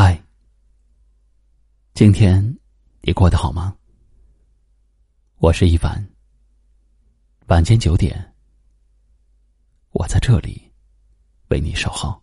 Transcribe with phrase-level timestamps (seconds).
[0.00, 0.16] 嗨，
[1.92, 2.56] 今天
[3.00, 3.74] 你过得好吗？
[5.38, 6.08] 我是一凡。
[7.48, 8.32] 晚间九点，
[9.90, 10.62] 我在这里
[11.48, 12.16] 为你守候。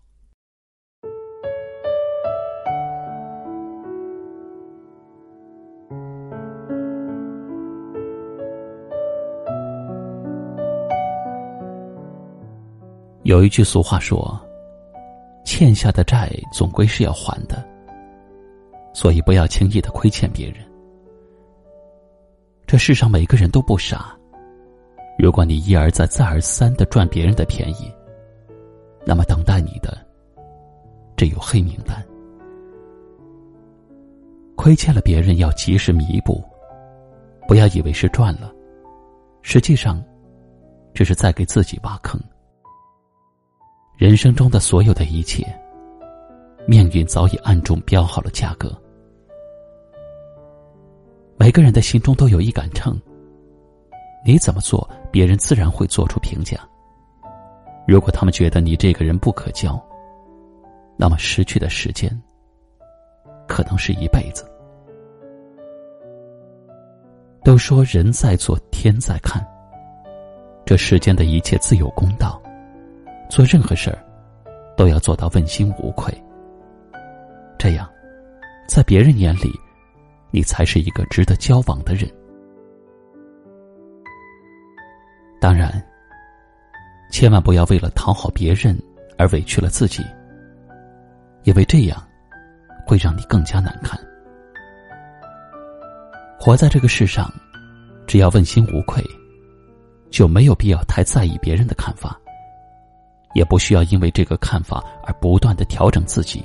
[13.23, 14.42] 有一句俗话说。
[15.58, 17.66] 欠下的债总归是要还的，
[18.94, 20.57] 所以不要轻易的亏欠别人。
[22.67, 24.13] 这世上每个人都不傻，
[25.17, 27.89] 如果你一而再、再而三的赚别人的便宜，
[29.05, 29.98] 那么等待你的
[31.15, 32.05] 只有黑名单。
[34.57, 36.43] 亏欠了别人要及时弥补，
[37.48, 38.53] 不要以为是赚了，
[39.41, 40.03] 实际上
[40.93, 42.20] 这是在给自己挖坑。
[43.98, 45.41] 人生中的所有的一切，
[46.67, 48.70] 命运早已暗中标好了价格。
[51.37, 52.93] 每个人的心中都有一杆秤，
[54.26, 56.60] 你怎么做，别人自然会做出评价。
[57.87, 59.82] 如果他们觉得你这个人不可交，
[60.98, 62.12] 那么失去的时间
[63.48, 64.46] 可能是一辈子。
[67.46, 69.42] 都说人在做，天在看，
[70.66, 72.42] 这世间的一切自有公道。
[73.36, 74.00] 做任何事儿，
[74.78, 76.09] 都要做到问心无愧。
[77.58, 77.86] 这样，
[78.66, 79.52] 在别人眼里，
[80.31, 82.09] 你才是一个值得交往的人。
[85.41, 85.86] 当然，
[87.11, 88.73] 千万不要为了讨好别人
[89.17, 90.02] 而委屈了自己，
[91.44, 92.02] 因为这样
[92.88, 94.00] 会让你更加难堪。
[96.39, 97.30] 活在这个世上，
[98.08, 99.03] 只要问心无愧，
[100.09, 102.17] 就没有必要太在意别人的看法。
[103.36, 106.44] 也不需要因为这个看法而不断的调整自己，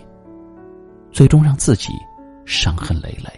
[1.12, 1.92] 最终让自己
[2.44, 3.30] 伤痕累累。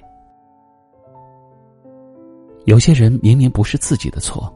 [2.64, 4.50] 有些人明明不是自己的错，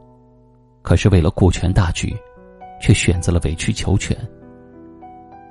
[0.81, 2.17] 可是为了顾全大局，
[2.81, 4.17] 却选择了委曲求全。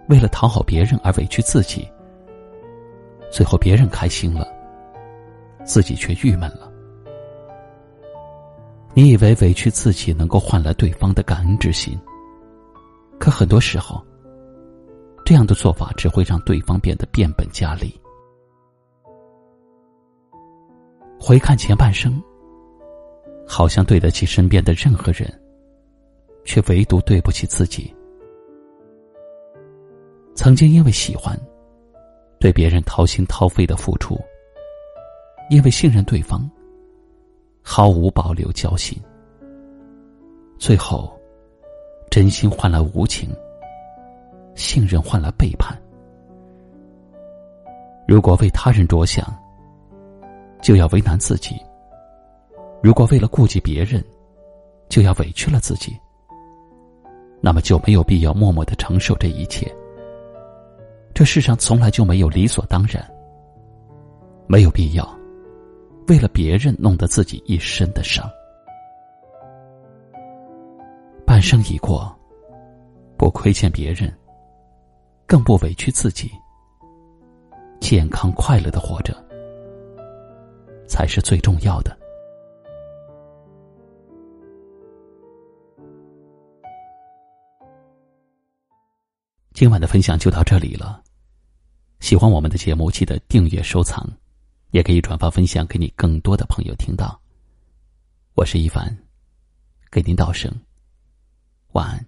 [0.10, 1.88] 为了讨好别人而委屈自己，
[3.32, 4.48] 最后别人开心了，
[5.64, 6.72] 自己却郁闷了。
[8.96, 11.96] 你以为委屈自己能够换来对方的感恩之心？
[13.20, 14.04] 可很多时候，
[15.24, 18.00] 这样的做法只会让对方变得变本加厉。
[21.20, 22.22] 回看前半生，
[23.48, 25.28] 好像对得起身边的任何人，
[26.44, 27.92] 却唯独对不起自己。
[30.36, 31.40] 曾经因为喜欢，
[32.40, 34.16] 对别人掏心掏肺的付出；
[35.50, 36.48] 因为信任对方，
[37.64, 39.02] 毫无保留交心，
[40.60, 41.20] 最后。
[42.16, 43.30] 真心换来无情，
[44.56, 45.78] 信任换来背叛。
[48.08, 49.28] 如果为他人着想，
[50.62, 51.56] 就要为难自己；
[52.82, 54.02] 如果为了顾及别人，
[54.88, 55.94] 就要委屈了自己。
[57.42, 59.70] 那么就没有必要默默的承受这一切。
[61.14, 63.06] 这世上从来就没有理所当然，
[64.48, 65.06] 没有必要
[66.08, 68.26] 为了别人弄得自己一身的伤。
[71.36, 72.18] 半生已过，
[73.18, 74.10] 不亏欠别人，
[75.26, 76.32] 更不委屈自己，
[77.82, 79.14] 健康快乐的活着，
[80.88, 81.94] 才是最重要的。
[89.54, 91.04] 今晚的分享就到这里了，
[92.00, 94.10] 喜欢我们的节目，记得订阅收藏，
[94.72, 97.20] 也可以转发分享给你更多的朋友听到。
[98.36, 98.98] 我是一凡，
[99.92, 100.50] 给您道声。
[101.76, 102.06] 晚安。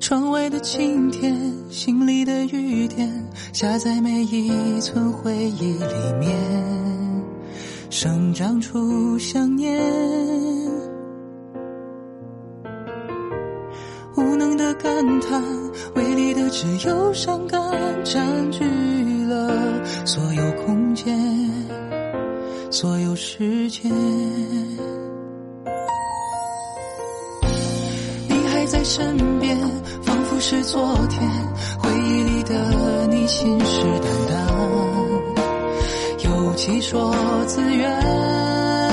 [0.00, 3.12] 窗外的晴天，心里的雨点，
[3.52, 6.34] 下在每一寸回忆里面，
[7.90, 10.65] 生长出想念。
[15.06, 15.40] 感叹，
[15.94, 17.60] 唯利的只有伤感，
[18.02, 18.64] 占据
[19.26, 19.52] 了
[20.04, 21.16] 所有空间，
[22.72, 23.88] 所有时间。
[28.28, 29.56] 你还在身边，
[30.02, 31.22] 仿佛是昨天，
[31.78, 34.34] 回忆里的你信誓旦旦，
[36.24, 37.14] 有几说
[37.46, 38.85] 自愿。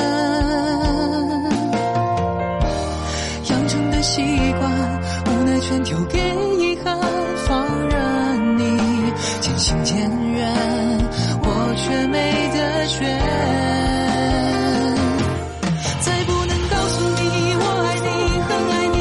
[5.94, 6.18] 留，给
[6.58, 7.00] 遗憾，
[7.46, 8.62] 放任你。
[9.40, 9.96] 渐行渐
[10.34, 10.52] 远，
[11.44, 12.18] 我却没
[12.52, 12.98] 得选。
[16.02, 17.22] 再不能告诉你
[17.60, 18.08] 我爱你，
[18.42, 18.98] 很爱你，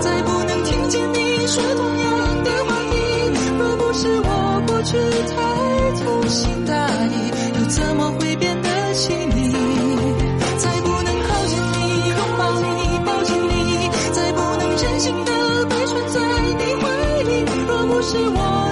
[0.00, 1.18] 再不能听见你
[1.48, 2.06] 说同样
[2.44, 2.94] 的话语。
[3.58, 4.96] 若不是我过去
[5.26, 5.34] 太
[5.96, 6.72] 粗心大
[7.06, 7.14] 意，
[7.58, 9.87] 又怎么会变得细腻？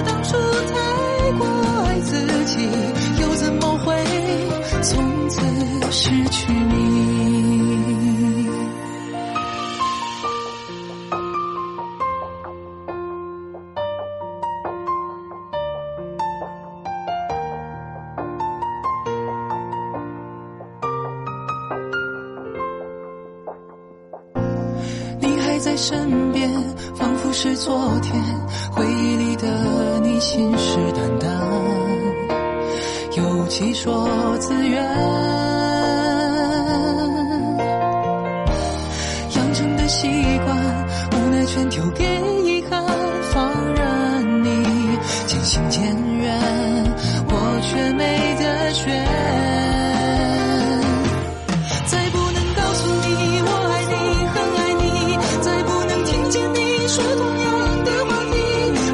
[0.05, 1.45] 当初太过
[1.85, 2.69] 爱自己，
[3.21, 3.95] 又怎么会
[4.81, 5.41] 从此
[5.91, 7.07] 失去你？
[25.19, 26.49] 你还在身边，
[26.95, 28.23] 仿佛是昨天。
[30.19, 31.27] 信誓旦旦，
[33.15, 34.09] 有气说
[34.39, 34.83] 自愿。
[39.35, 40.07] 养成的习
[40.43, 40.57] 惯，
[41.13, 42.03] 无奈全丢给
[42.43, 42.83] 遗憾，
[43.31, 44.65] 放任你
[45.27, 45.81] 渐行渐
[46.19, 46.35] 远，
[47.29, 48.85] 我却没得选。
[51.85, 53.95] 再不能告诉你我爱你，
[54.33, 54.85] 很爱你，
[55.41, 57.47] 再不能听见你说同样
[57.85, 58.35] 的话题。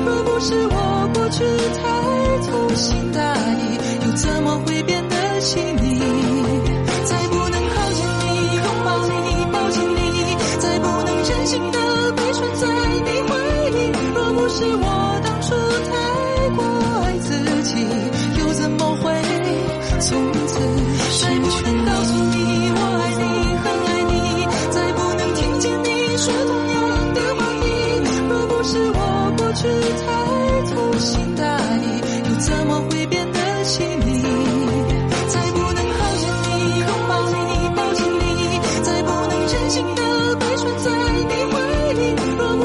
[0.06, 0.78] 若不是我
[1.24, 6.02] 过去太粗心大意，又怎么会变得细腻？
[7.06, 9.14] 再不能靠近你，拥抱你，
[9.54, 12.68] 抱紧你，再不能真心的被存在
[13.06, 13.38] 你怀
[13.70, 13.90] 里。
[14.14, 15.56] 若不是我当初
[15.88, 15.92] 太
[16.58, 16.62] 过
[17.06, 17.30] 爱自
[17.64, 17.72] 己，
[18.42, 19.14] 又怎么会
[20.02, 20.12] 从
[20.46, 20.60] 此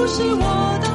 [0.09, 0.88] 是我的